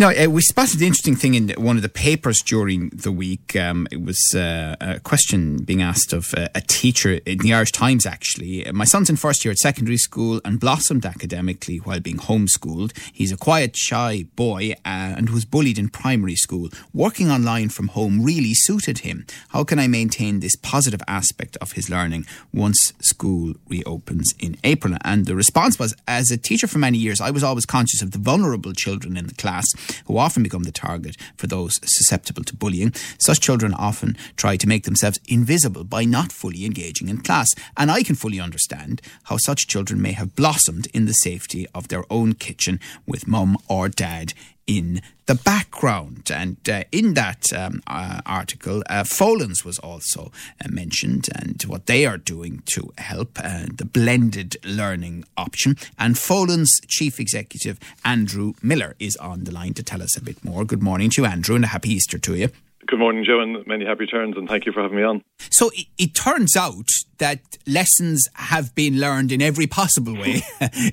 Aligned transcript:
Now, 0.00 0.12
uh, 0.12 0.30
we 0.30 0.40
spotted 0.40 0.78
the 0.78 0.86
interesting 0.86 1.14
thing 1.14 1.34
in 1.34 1.50
one 1.58 1.76
of 1.76 1.82
the 1.82 1.90
papers 1.90 2.38
during 2.42 2.88
the 2.88 3.12
week. 3.12 3.54
Um, 3.54 3.86
it 3.90 4.02
was 4.02 4.18
uh, 4.34 4.74
a 4.80 4.98
question 4.98 5.58
being 5.62 5.82
asked 5.82 6.14
of 6.14 6.32
uh, 6.32 6.48
a 6.54 6.62
teacher 6.62 7.20
in 7.26 7.36
the 7.40 7.52
Irish 7.52 7.72
Times, 7.72 8.06
actually. 8.06 8.64
My 8.72 8.86
son's 8.86 9.10
in 9.10 9.16
first 9.16 9.44
year 9.44 9.52
at 9.52 9.58
secondary 9.58 9.98
school 9.98 10.40
and 10.42 10.58
blossomed 10.58 11.04
academically 11.04 11.76
while 11.76 12.00
being 12.00 12.16
homeschooled. 12.16 12.96
He's 13.12 13.30
a 13.30 13.36
quiet, 13.36 13.76
shy 13.76 14.24
boy 14.36 14.72
uh, 14.86 15.18
and 15.18 15.28
was 15.28 15.44
bullied 15.44 15.78
in 15.78 15.90
primary 15.90 16.36
school. 16.36 16.70
Working 16.94 17.30
online 17.30 17.68
from 17.68 17.88
home 17.88 18.24
really 18.24 18.54
suited 18.54 19.00
him. 19.00 19.26
How 19.50 19.64
can 19.64 19.78
I 19.78 19.86
maintain 19.86 20.40
this 20.40 20.56
positive 20.56 21.02
aspect 21.08 21.58
of 21.60 21.72
his 21.72 21.90
learning 21.90 22.24
once 22.54 22.94
school 23.02 23.52
reopens 23.68 24.32
in 24.38 24.56
April? 24.64 24.96
And 25.04 25.26
the 25.26 25.36
response 25.36 25.78
was, 25.78 25.94
as 26.08 26.30
a 26.30 26.38
teacher 26.38 26.66
for 26.66 26.78
many 26.78 26.96
years, 26.96 27.20
I 27.20 27.30
was 27.30 27.44
always 27.44 27.66
conscious 27.66 28.00
of 28.00 28.12
the 28.12 28.18
vulnerable 28.18 28.72
children 28.72 29.18
in 29.18 29.26
the 29.26 29.34
class 29.34 29.66
who 30.06 30.18
often 30.18 30.42
become 30.42 30.64
the 30.64 30.72
target 30.72 31.16
for 31.36 31.46
those 31.46 31.80
susceptible 31.84 32.44
to 32.44 32.56
bullying. 32.56 32.92
Such 33.18 33.40
children 33.40 33.74
often 33.74 34.16
try 34.36 34.56
to 34.56 34.68
make 34.68 34.84
themselves 34.84 35.20
invisible 35.28 35.84
by 35.84 36.04
not 36.04 36.32
fully 36.32 36.64
engaging 36.64 37.08
in 37.08 37.18
class. 37.18 37.48
And 37.76 37.90
I 37.90 38.02
can 38.02 38.14
fully 38.14 38.40
understand 38.40 39.02
how 39.24 39.36
such 39.36 39.66
children 39.66 40.00
may 40.00 40.12
have 40.12 40.36
blossomed 40.36 40.88
in 40.94 41.06
the 41.06 41.12
safety 41.12 41.66
of 41.74 41.88
their 41.88 42.04
own 42.10 42.34
kitchen 42.34 42.80
with 43.06 43.28
mum 43.28 43.58
or 43.68 43.88
dad 43.88 44.34
in 44.70 45.02
the 45.26 45.34
background. 45.34 46.30
And 46.32 46.56
uh, 46.68 46.84
in 46.92 47.14
that 47.14 47.52
um, 47.52 47.82
uh, 47.88 48.20
article, 48.24 48.84
uh, 48.88 49.02
was 49.64 49.80
also 49.82 50.30
uh, 50.64 50.68
mentioned 50.70 51.28
and 51.34 51.60
what 51.62 51.86
they 51.86 52.06
are 52.06 52.16
doing 52.16 52.62
to 52.66 52.92
help 52.98 53.38
uh, 53.42 53.66
the 53.74 53.84
blended 53.84 54.56
learning 54.64 55.24
option. 55.36 55.76
And 55.98 56.14
Folens 56.14 56.70
chief 56.86 57.18
executive 57.18 57.80
Andrew 58.04 58.52
Miller 58.62 58.94
is 59.00 59.16
on 59.16 59.42
the 59.42 59.50
line 59.50 59.74
to 59.74 59.82
tell 59.82 60.02
us 60.02 60.16
a 60.16 60.22
bit 60.22 60.44
more. 60.44 60.64
Good 60.64 60.82
morning 60.82 61.10
to 61.10 61.22
you, 61.22 61.26
Andrew, 61.26 61.56
and 61.56 61.64
a 61.64 61.68
happy 61.68 61.90
Easter 61.90 62.18
to 62.18 62.36
you. 62.36 62.50
Good 62.86 62.98
morning, 62.98 63.24
Joe, 63.24 63.40
and 63.40 63.66
many 63.66 63.84
happy 63.84 64.06
turns, 64.06 64.36
and 64.36 64.48
thank 64.48 64.64
you 64.64 64.72
for 64.72 64.82
having 64.82 64.96
me 64.96 65.02
on. 65.02 65.22
So 65.50 65.70
it, 65.74 65.86
it 65.98 66.14
turns 66.14 66.56
out 66.56 66.88
that 67.18 67.40
lessons 67.66 68.26
have 68.34 68.74
been 68.74 68.98
learned 68.98 69.30
in 69.32 69.42
every 69.42 69.66
possible 69.66 70.14
way, 70.16 70.42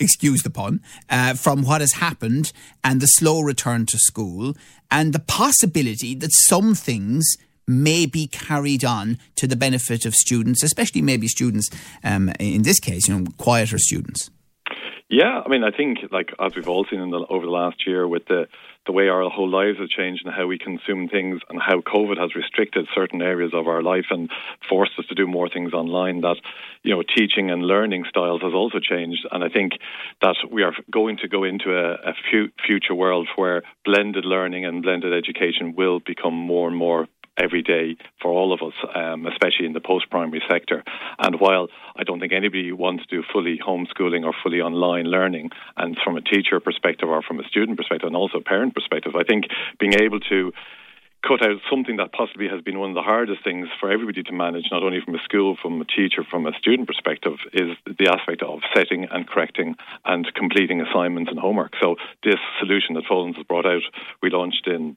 excuse 0.00 0.42
the 0.42 0.50
pun, 0.50 0.80
uh, 1.10 1.34
from 1.34 1.62
what 1.62 1.82
has 1.82 1.92
happened 1.92 2.52
and 2.82 3.00
the 3.00 3.06
slow 3.06 3.40
return 3.40 3.84
to 3.86 3.98
school, 3.98 4.54
and 4.90 5.12
the 5.12 5.18
possibility 5.18 6.14
that 6.14 6.32
some 6.32 6.74
things 6.74 7.36
may 7.66 8.06
be 8.06 8.26
carried 8.26 8.84
on 8.84 9.18
to 9.36 9.46
the 9.46 9.56
benefit 9.56 10.04
of 10.04 10.14
students, 10.14 10.62
especially 10.62 11.02
maybe 11.02 11.28
students, 11.28 11.68
um, 12.02 12.30
in 12.40 12.62
this 12.62 12.80
case, 12.80 13.08
you 13.08 13.18
know, 13.18 13.26
quieter 13.36 13.78
students. 13.78 14.30
Yeah, 15.08 15.42
I 15.44 15.48
mean, 15.48 15.64
I 15.64 15.70
think 15.70 15.98
like 16.10 16.32
as 16.40 16.54
we've 16.54 16.68
all 16.68 16.86
seen 16.90 17.00
in 17.00 17.10
the, 17.10 17.26
over 17.28 17.44
the 17.44 17.52
last 17.52 17.86
year 17.86 18.08
with 18.08 18.26
the 18.26 18.48
the 18.86 18.92
way 18.92 19.08
our 19.08 19.28
whole 19.30 19.48
lives 19.48 19.78
have 19.78 19.88
changed 19.88 20.26
and 20.26 20.34
how 20.34 20.46
we 20.46 20.58
consume 20.58 21.08
things 21.08 21.40
and 21.48 21.60
how 21.60 21.80
COVID 21.80 22.18
has 22.18 22.34
restricted 22.34 22.86
certain 22.94 23.22
areas 23.22 23.52
of 23.54 23.66
our 23.66 23.82
life 23.82 24.06
and 24.10 24.30
forced 24.68 24.98
us 24.98 25.06
to 25.06 25.14
do 25.14 25.26
more 25.26 25.48
things 25.48 25.72
online 25.72 26.20
that, 26.20 26.36
you 26.82 26.94
know, 26.94 27.02
teaching 27.02 27.50
and 27.50 27.62
learning 27.62 28.04
styles 28.08 28.42
has 28.42 28.52
also 28.52 28.80
changed. 28.80 29.26
And 29.30 29.42
I 29.42 29.48
think 29.48 29.72
that 30.20 30.36
we 30.50 30.62
are 30.62 30.74
going 30.90 31.16
to 31.18 31.28
go 31.28 31.44
into 31.44 31.74
a, 31.74 32.10
a 32.10 32.14
future 32.66 32.94
world 32.94 33.28
where 33.36 33.62
blended 33.84 34.26
learning 34.26 34.66
and 34.66 34.82
blended 34.82 35.14
education 35.14 35.74
will 35.74 36.00
become 36.00 36.34
more 36.34 36.68
and 36.68 36.76
more 36.76 37.08
every 37.36 37.62
day 37.62 37.96
for 38.20 38.30
all 38.30 38.52
of 38.52 38.60
us, 38.62 38.74
um, 38.94 39.26
especially 39.26 39.66
in 39.66 39.72
the 39.72 39.80
post 39.80 40.10
primary 40.10 40.42
sector. 40.48 40.84
And 41.18 41.40
while 41.40 41.68
I 41.96 42.04
don't 42.04 42.20
think 42.20 42.32
anybody 42.32 42.72
wants 42.72 43.06
to 43.06 43.16
do 43.16 43.22
fully 43.32 43.58
homeschooling 43.58 44.24
or 44.24 44.32
fully 44.42 44.60
online 44.60 45.06
learning, 45.06 45.50
and 45.76 45.96
from 46.02 46.16
a 46.16 46.20
teacher 46.20 46.60
perspective 46.60 47.08
or 47.08 47.22
from 47.22 47.40
a 47.40 47.44
student 47.44 47.76
perspective 47.76 48.06
and 48.06 48.16
also 48.16 48.38
a 48.38 48.42
parent 48.42 48.74
perspective, 48.74 49.14
I 49.16 49.24
think 49.24 49.46
being 49.78 49.94
able 49.94 50.20
to 50.20 50.52
cut 51.26 51.42
out 51.42 51.56
something 51.70 51.96
that 51.96 52.12
possibly 52.12 52.48
has 52.48 52.60
been 52.60 52.78
one 52.78 52.90
of 52.90 52.94
the 52.94 53.02
hardest 53.02 53.42
things 53.42 53.66
for 53.80 53.90
everybody 53.90 54.22
to 54.22 54.32
manage, 54.32 54.66
not 54.70 54.82
only 54.82 55.00
from 55.02 55.14
a 55.14 55.22
school, 55.24 55.56
from 55.60 55.80
a 55.80 55.84
teacher, 55.84 56.22
from 56.28 56.46
a 56.46 56.52
student 56.58 56.86
perspective, 56.86 57.38
is 57.52 57.70
the 57.86 58.12
aspect 58.12 58.42
of 58.42 58.60
setting 58.74 59.06
and 59.10 59.26
correcting 59.26 59.74
and 60.04 60.30
completing 60.34 60.82
assignments 60.82 61.30
and 61.30 61.40
homework. 61.40 61.72
So 61.80 61.96
this 62.22 62.40
solution 62.60 62.94
that 62.94 63.04
Folens 63.10 63.36
has 63.36 63.46
brought 63.46 63.66
out, 63.66 63.82
we 64.22 64.30
launched 64.30 64.66
in 64.66 64.96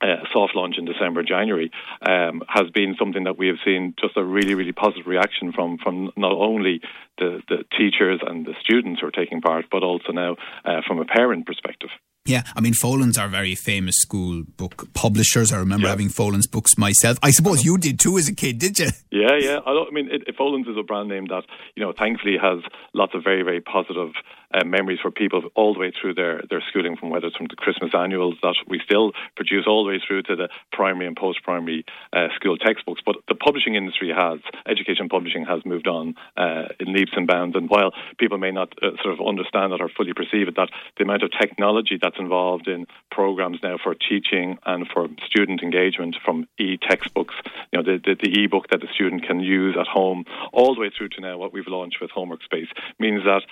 uh, 0.00 0.24
soft 0.32 0.54
launch 0.54 0.76
in 0.78 0.84
December, 0.84 1.22
January, 1.22 1.70
um, 2.02 2.42
has 2.48 2.70
been 2.70 2.96
something 2.98 3.24
that 3.24 3.38
we 3.38 3.48
have 3.48 3.58
seen 3.64 3.94
just 4.00 4.16
a 4.16 4.24
really, 4.24 4.54
really 4.54 4.72
positive 4.72 5.06
reaction 5.06 5.52
from 5.52 5.78
from 5.78 6.10
not 6.16 6.32
only 6.32 6.80
the, 7.18 7.42
the 7.48 7.64
teachers 7.76 8.20
and 8.26 8.46
the 8.46 8.54
students 8.60 9.00
who 9.00 9.06
are 9.06 9.10
taking 9.10 9.40
part, 9.40 9.66
but 9.70 9.82
also 9.82 10.12
now 10.12 10.36
uh, 10.64 10.80
from 10.86 10.98
a 10.98 11.04
parent 11.04 11.46
perspective. 11.46 11.90
Yeah, 12.26 12.42
I 12.54 12.60
mean, 12.60 12.74
Folens 12.74 13.18
are 13.18 13.28
very 13.28 13.54
famous 13.54 13.96
school 13.96 14.44
book 14.56 14.92
publishers. 14.92 15.52
I 15.52 15.58
remember 15.58 15.86
yeah. 15.86 15.90
having 15.90 16.08
Folens 16.08 16.50
books 16.50 16.76
myself. 16.76 17.18
I 17.22 17.30
suppose 17.30 17.64
you 17.64 17.78
did 17.78 17.98
too 17.98 18.18
as 18.18 18.28
a 18.28 18.34
kid, 18.34 18.58
did 18.58 18.78
you? 18.78 18.88
Yeah, 19.10 19.36
yeah. 19.38 19.58
I, 19.64 19.70
I 19.70 19.90
mean, 19.90 20.10
it, 20.12 20.36
Folens 20.38 20.68
is 20.68 20.76
a 20.78 20.82
brand 20.82 21.08
name 21.08 21.26
that, 21.28 21.44
you 21.74 21.82
know, 21.82 21.92
thankfully 21.98 22.36
has 22.40 22.60
lots 22.92 23.14
of 23.14 23.24
very, 23.24 23.42
very 23.42 23.60
positive 23.60 24.12
uh, 24.52 24.64
memories 24.64 24.98
for 25.00 25.10
people 25.10 25.42
all 25.54 25.74
the 25.74 25.80
way 25.80 25.92
through 25.92 26.14
their, 26.14 26.42
their 26.50 26.62
schooling, 26.68 26.96
from 26.96 27.10
whether 27.10 27.26
it's 27.26 27.36
from 27.36 27.46
the 27.48 27.56
Christmas 27.56 27.92
annuals 27.94 28.36
that 28.42 28.56
we 28.66 28.80
still 28.84 29.12
produce 29.36 29.66
all 29.66 29.84
the 29.84 29.90
way 29.90 30.00
through 30.06 30.22
to 30.22 30.36
the 30.36 30.48
primary 30.72 31.06
and 31.06 31.16
post 31.16 31.42
primary 31.42 31.84
uh, 32.12 32.28
school 32.34 32.56
textbooks. 32.56 33.00
But 33.04 33.16
the 33.28 33.34
publishing 33.34 33.74
industry 33.74 34.12
has, 34.16 34.40
education 34.66 35.08
publishing 35.08 35.44
has 35.46 35.64
moved 35.64 35.86
on 35.86 36.14
uh, 36.36 36.68
in 36.78 36.92
leaps 36.92 37.12
and 37.14 37.26
bounds. 37.26 37.56
And 37.56 37.68
while 37.68 37.92
people 38.18 38.38
may 38.38 38.50
not 38.50 38.72
uh, 38.82 38.90
sort 39.02 39.14
of 39.14 39.26
understand 39.26 39.72
that 39.72 39.80
or 39.80 39.88
fully 39.88 40.12
perceive 40.12 40.48
it, 40.48 40.56
that 40.56 40.70
the 40.96 41.04
amount 41.04 41.22
of 41.22 41.30
technology 41.38 41.98
that's 42.00 42.18
involved 42.18 42.68
in 42.68 42.86
programs 43.10 43.58
now 43.62 43.76
for 43.82 43.94
teaching 43.94 44.58
and 44.66 44.86
for 44.92 45.08
student 45.26 45.62
engagement 45.62 46.16
from 46.24 46.46
e 46.58 46.76
textbooks, 46.76 47.34
you 47.72 47.78
know, 47.78 47.82
the, 47.82 48.00
the, 48.04 48.14
the 48.14 48.40
e 48.40 48.46
book 48.46 48.68
that 48.70 48.80
the 48.80 48.88
student 48.94 49.22
can 49.26 49.40
use 49.40 49.76
at 49.78 49.86
home, 49.86 50.24
all 50.52 50.74
the 50.74 50.80
way 50.80 50.90
through 50.96 51.08
to 51.08 51.20
now 51.20 51.38
what 51.38 51.52
we've 51.52 51.68
launched 51.68 51.98
with 52.00 52.10
Homework 52.10 52.42
Space, 52.42 52.68
means 52.98 53.24
that 53.24 53.42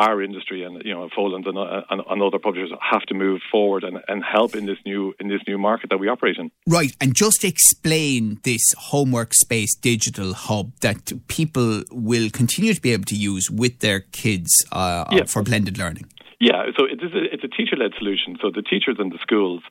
our 0.00 0.22
industry 0.22 0.62
and 0.64 0.82
you 0.84 0.94
know 0.94 1.08
Folens 1.16 1.46
and, 1.46 1.58
and, 1.90 2.02
and, 2.08 2.22
other 2.22 2.38
publishers 2.38 2.72
have 2.80 3.02
to 3.02 3.14
move 3.14 3.40
forward 3.52 3.84
and, 3.84 3.98
and 4.08 4.24
help 4.24 4.56
in 4.56 4.64
this 4.64 4.78
new 4.86 5.14
in 5.20 5.28
this 5.28 5.42
new 5.46 5.58
market 5.58 5.90
that 5.90 5.98
we 5.98 6.08
operate 6.08 6.36
in. 6.38 6.50
Right, 6.66 6.92
and 7.00 7.14
just 7.14 7.44
explain 7.44 8.40
this 8.44 8.62
homework 8.78 9.34
space 9.34 9.74
digital 9.76 10.32
hub 10.32 10.72
that 10.80 11.12
people 11.28 11.82
will 11.90 12.30
continue 12.30 12.72
to 12.72 12.80
be 12.80 12.92
able 12.92 13.04
to 13.04 13.16
use 13.16 13.50
with 13.50 13.80
their 13.80 14.00
kids 14.00 14.50
uh, 14.72 15.04
yeah. 15.10 15.24
for 15.24 15.42
blended 15.42 15.76
learning. 15.76 16.06
Yeah, 16.40 16.70
so 16.78 16.86
it 16.86 17.02
is 17.02 17.12
a, 17.12 17.34
it's 17.34 17.44
a 17.44 17.48
teacher 17.48 17.76
led 17.76 17.92
solution. 17.98 18.38
So 18.40 18.50
the 18.50 18.62
teachers 18.62 18.96
in 18.98 19.10
the 19.10 19.18
schools 19.20 19.62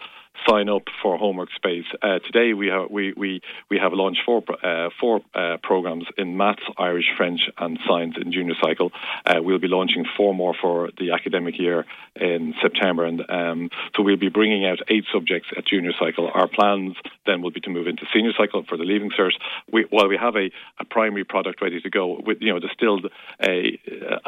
sign 0.47 0.69
up 0.69 0.83
for 1.01 1.17
homework 1.17 1.49
space. 1.55 1.85
Uh, 2.01 2.19
today 2.19 2.53
we 2.53 2.67
have 2.67 2.89
we, 2.89 3.13
we, 3.13 3.41
we 3.69 3.77
have 3.77 3.93
launched 3.93 4.21
four 4.25 4.43
uh, 4.63 4.89
four 4.99 5.21
uh, 5.33 5.57
programs 5.63 6.05
in 6.17 6.37
maths, 6.37 6.61
Irish, 6.77 7.07
French, 7.17 7.41
and 7.57 7.79
science 7.87 8.15
in 8.21 8.31
junior 8.31 8.53
cycle. 8.61 8.91
Uh, 9.25 9.41
we'll 9.41 9.59
be 9.59 9.67
launching 9.67 10.05
four 10.15 10.33
more 10.33 10.53
for 10.59 10.89
the 10.97 11.11
academic 11.11 11.57
year 11.57 11.85
in 12.15 12.53
September, 12.61 13.05
and 13.05 13.23
um, 13.29 13.69
so 13.95 14.03
we'll 14.03 14.17
be 14.17 14.29
bringing 14.29 14.65
out 14.65 14.79
eight 14.89 15.05
subjects 15.11 15.49
at 15.57 15.65
junior 15.65 15.91
cycle. 15.99 16.29
Our 16.33 16.47
plans 16.47 16.95
then 17.25 17.41
will 17.41 17.51
be 17.51 17.61
to 17.61 17.69
move 17.69 17.87
into 17.87 18.05
senior 18.13 18.33
cycle 18.37 18.63
for 18.67 18.77
the 18.77 18.83
leaving 18.83 19.11
cert. 19.11 19.31
We, 19.71 19.85
while 19.89 20.07
we 20.07 20.17
have 20.17 20.35
a, 20.35 20.51
a 20.79 20.85
primary 20.85 21.23
product 21.23 21.61
ready 21.61 21.81
to 21.81 21.89
go, 21.89 22.19
with 22.19 22.37
you 22.41 22.53
know 22.53 22.59
still 22.73 22.99
a 23.41 23.78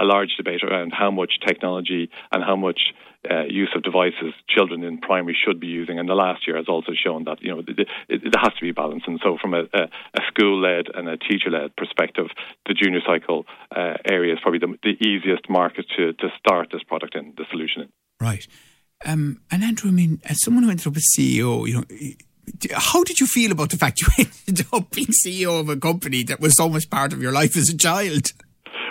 a 0.01 0.05
large 0.05 0.35
debate 0.35 0.63
around 0.63 0.91
how 0.91 1.11
much 1.11 1.33
technology 1.45 2.09
and 2.31 2.43
how 2.43 2.55
much 2.55 2.93
uh, 3.29 3.43
use 3.43 3.71
of 3.75 3.83
devices 3.83 4.33
children 4.49 4.83
in 4.83 4.97
primary 4.97 5.37
should 5.45 5.59
be 5.59 5.67
using, 5.67 5.99
and 5.99 6.09
the 6.09 6.15
last 6.15 6.47
year 6.47 6.57
has 6.57 6.67
also 6.67 6.91
shown 6.93 7.25
that 7.25 7.37
you 7.41 7.53
know 7.53 7.61
it 8.09 8.35
has 8.35 8.53
to 8.55 8.61
be 8.61 8.71
balanced. 8.71 9.07
And 9.07 9.19
so, 9.23 9.37
from 9.39 9.53
a, 9.53 9.61
a, 9.73 9.83
a 9.83 10.21
school-led 10.27 10.87
and 10.93 11.07
a 11.07 11.17
teacher-led 11.17 11.75
perspective, 11.75 12.27
the 12.65 12.73
junior 12.73 13.01
cycle 13.05 13.45
uh, 13.75 13.93
area 14.09 14.33
is 14.33 14.39
probably 14.41 14.59
the, 14.59 14.75
the 14.81 15.07
easiest 15.07 15.49
market 15.49 15.85
to, 15.97 16.13
to 16.13 16.29
start 16.39 16.69
this 16.71 16.81
product 16.83 17.15
in, 17.15 17.33
the 17.37 17.45
solution 17.51 17.83
in. 17.83 17.89
Right. 18.19 18.47
Um, 19.05 19.41
and 19.51 19.63
Andrew, 19.63 19.89
I 19.89 19.93
mean, 19.93 20.21
as 20.25 20.43
someone 20.43 20.63
who 20.63 20.71
ended 20.71 20.87
up 20.87 20.95
as 20.95 21.05
CEO, 21.15 21.67
you 21.67 21.75
know 21.75 21.83
how 22.73 23.03
did 23.03 23.19
you 23.19 23.27
feel 23.27 23.51
about 23.51 23.69
the 23.69 23.77
fact 23.77 24.01
you 24.01 24.07
ended 24.47 24.65
up 24.73 24.89
being 24.91 25.07
CEO 25.25 25.59
of 25.59 25.69
a 25.69 25.77
company 25.77 26.23
that 26.23 26.39
was 26.39 26.55
so 26.57 26.67
much 26.67 26.89
part 26.89 27.13
of 27.13 27.21
your 27.21 27.31
life 27.31 27.55
as 27.55 27.69
a 27.69 27.77
child? 27.77 28.31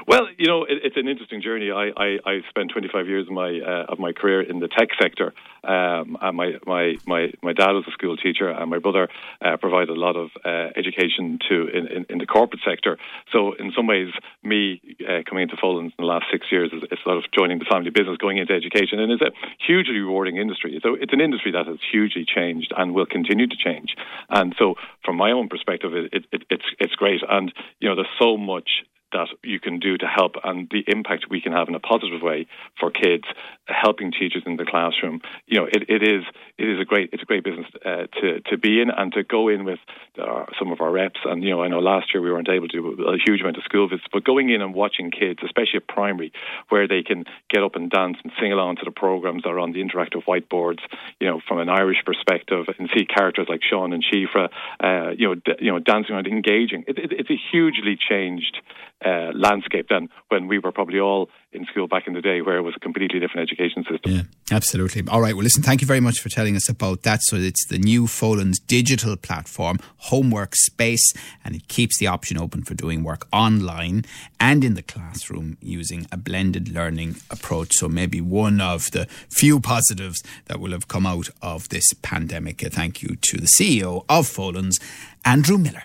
Well, 0.06 0.28
you 0.38 0.46
know, 0.46 0.64
it, 0.64 0.78
it's 0.84 0.96
an 0.96 1.08
interesting 1.08 1.42
journey. 1.42 1.70
I, 1.70 1.90
I, 1.96 2.18
I 2.24 2.40
spent 2.48 2.70
25 2.70 3.06
years 3.06 3.26
of 3.26 3.32
my 3.32 3.60
uh, 3.60 3.92
of 3.92 3.98
my 3.98 4.12
career 4.12 4.40
in 4.40 4.60
the 4.60 4.68
tech 4.68 4.88
sector. 5.00 5.32
Um, 5.62 6.16
and 6.22 6.36
my, 6.36 6.52
my, 6.66 6.94
my, 7.06 7.32
my 7.42 7.52
dad 7.52 7.72
was 7.72 7.84
a 7.86 7.90
school 7.90 8.16
teacher, 8.16 8.48
and 8.48 8.70
my 8.70 8.78
brother 8.78 9.08
uh, 9.42 9.58
provided 9.58 9.90
a 9.90 10.00
lot 10.00 10.16
of 10.16 10.30
uh, 10.42 10.70
education 10.74 11.38
to 11.50 11.68
in, 11.68 11.86
in, 11.86 12.06
in, 12.08 12.18
the 12.18 12.26
corporate 12.26 12.62
sector. 12.66 12.96
So, 13.30 13.52
in 13.52 13.70
some 13.76 13.86
ways, 13.86 14.08
me 14.42 14.80
uh, 15.06 15.20
coming 15.28 15.42
into 15.42 15.56
Folens 15.56 15.92
in 15.92 15.92
the 15.98 16.06
last 16.06 16.26
six 16.32 16.46
years 16.50 16.72
is, 16.72 16.82
is 16.90 16.98
sort 17.04 17.18
of 17.18 17.24
joining 17.36 17.58
the 17.58 17.66
family 17.66 17.90
business, 17.90 18.16
going 18.16 18.38
into 18.38 18.54
education, 18.54 19.00
and 19.00 19.12
it's 19.12 19.20
a 19.20 19.32
hugely 19.66 19.98
rewarding 19.98 20.38
industry. 20.38 20.80
So, 20.82 20.94
it's 20.94 21.12
an 21.12 21.20
industry 21.20 21.52
that 21.52 21.66
has 21.66 21.78
hugely 21.92 22.24
changed 22.24 22.72
and 22.74 22.94
will 22.94 23.06
continue 23.06 23.46
to 23.46 23.56
change. 23.56 23.94
And 24.30 24.54
so, 24.58 24.76
from 25.04 25.16
my 25.16 25.32
own 25.32 25.48
perspective, 25.48 25.92
it, 25.94 26.24
it, 26.32 26.44
it's 26.48 26.64
it's 26.78 26.94
great. 26.94 27.20
And 27.28 27.52
you 27.80 27.88
know, 27.88 27.96
there's 27.96 28.16
so 28.18 28.38
much 28.38 28.70
that 29.12 29.28
you 29.42 29.60
can 29.60 29.78
do 29.78 29.96
to 29.98 30.06
help 30.06 30.36
and 30.44 30.68
the 30.70 30.84
impact 30.86 31.26
we 31.30 31.40
can 31.40 31.52
have 31.52 31.68
in 31.68 31.74
a 31.74 31.80
positive 31.80 32.22
way 32.22 32.46
for 32.78 32.90
kids, 32.90 33.24
helping 33.66 34.12
teachers 34.12 34.42
in 34.46 34.56
the 34.56 34.64
classroom. 34.64 35.20
You 35.46 35.60
know, 35.60 35.66
it, 35.66 35.88
it 35.88 36.02
is 36.02 36.24
it 36.58 36.68
is 36.68 36.80
a 36.80 36.84
great 36.84 37.10
it's 37.12 37.22
a 37.22 37.26
great 37.26 37.44
business 37.44 37.66
uh, 37.84 38.06
to 38.20 38.40
to 38.40 38.58
be 38.58 38.80
in 38.80 38.90
and 38.90 39.12
to 39.12 39.22
go 39.24 39.48
in 39.48 39.64
with 39.64 39.78
our, 40.18 40.46
some 40.58 40.72
of 40.72 40.80
our 40.80 40.90
reps. 40.90 41.20
And 41.24 41.42
you 41.42 41.50
know, 41.50 41.62
I 41.62 41.68
know 41.68 41.78
last 41.78 42.12
year 42.12 42.22
we 42.22 42.30
weren't 42.30 42.48
able 42.48 42.68
to 42.68 42.96
do 42.96 43.04
a 43.04 43.16
huge 43.18 43.40
amount 43.40 43.56
of 43.56 43.64
school 43.64 43.88
visits, 43.88 44.08
but 44.12 44.24
going 44.24 44.50
in 44.50 44.62
and 44.62 44.74
watching 44.74 45.10
kids, 45.10 45.40
especially 45.44 45.76
at 45.76 45.88
primary, 45.88 46.32
where 46.68 46.86
they 46.86 47.02
can 47.02 47.24
get 47.48 47.62
up 47.62 47.76
and 47.76 47.90
dance 47.90 48.18
and 48.22 48.32
sing 48.40 48.52
along 48.52 48.76
to 48.76 48.84
the 48.84 48.90
programs 48.90 49.42
that 49.42 49.50
are 49.50 49.58
on 49.58 49.72
the 49.72 49.82
interactive 49.82 50.24
whiteboards. 50.24 50.80
You 51.18 51.28
know, 51.28 51.40
from 51.46 51.58
an 51.58 51.68
Irish 51.68 51.98
perspective, 52.04 52.66
and 52.78 52.88
see 52.96 53.04
characters 53.04 53.46
like 53.48 53.62
Sean 53.62 53.92
and 53.92 54.04
Shifra, 54.04 54.48
uh, 54.82 55.10
you 55.16 55.28
know, 55.28 55.34
d- 55.34 55.56
you 55.60 55.72
know, 55.72 55.78
dancing 55.78 56.14
around, 56.14 56.26
engaging. 56.26 56.84
It, 56.86 56.98
it, 56.98 57.12
it's 57.12 57.30
a 57.30 57.38
hugely 57.50 57.96
changed 57.96 58.60
uh, 59.04 59.30
landscape 59.34 59.86
than 59.88 60.08
when 60.28 60.46
we 60.46 60.58
were 60.58 60.72
probably 60.72 61.00
all 61.00 61.30
in 61.52 61.64
school 61.66 61.88
back 61.88 62.06
in 62.06 62.12
the 62.12 62.20
day, 62.20 62.42
where 62.42 62.58
it 62.58 62.62
was 62.62 62.74
a 62.76 62.80
completely 62.80 63.18
different 63.18 63.50
education 63.50 63.84
system. 63.90 64.12
Yeah, 64.12 64.22
absolutely. 64.52 65.02
All 65.08 65.20
right. 65.20 65.34
Well, 65.34 65.42
listen, 65.42 65.62
thank 65.62 65.80
you 65.80 65.86
very 65.86 66.00
much 66.00 66.20
for 66.20 66.28
telling 66.28 66.54
us 66.54 66.68
about 66.68 67.02
that. 67.02 67.20
So 67.22 67.36
it's 67.36 67.66
the 67.66 67.78
new 67.78 68.04
Folens 68.04 68.56
digital 68.64 69.16
platform, 69.16 69.78
Homework 69.96 70.54
Space, 70.54 71.12
and 71.44 71.56
it 71.56 71.66
keeps 71.68 71.98
the 71.98 72.06
option 72.06 72.38
open 72.38 72.62
for 72.62 72.74
doing 72.74 73.02
work 73.02 73.26
online 73.32 74.04
and 74.38 74.64
in 74.64 74.74
the 74.74 74.82
classroom 74.82 75.56
using 75.60 76.06
a 76.12 76.16
blended 76.16 76.68
learning 76.68 77.16
approach. 77.30 77.74
So 77.74 77.88
maybe 77.88 78.20
one 78.20 78.60
of 78.60 78.90
the 78.92 79.06
few 79.28 79.60
positives 79.60 80.22
that 80.46 80.60
will 80.60 80.72
have 80.72 80.88
come 80.88 81.06
out 81.06 81.30
of 81.42 81.68
this 81.70 81.92
pandemic. 82.02 82.62
A 82.62 82.70
thank 82.70 83.02
you 83.02 83.16
to 83.16 83.38
the 83.38 83.48
CEO 83.58 84.04
of 84.08 84.26
Folens, 84.26 84.80
Andrew 85.24 85.58
Miller. 85.58 85.84